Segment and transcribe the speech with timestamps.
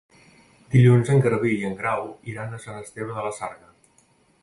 [0.75, 2.03] Dilluns en Garbí i en Grau
[2.35, 3.75] iran a Sant Esteve de la Sarga.